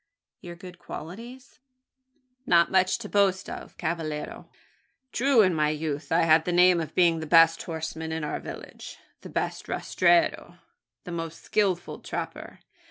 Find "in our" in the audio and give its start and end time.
8.11-8.39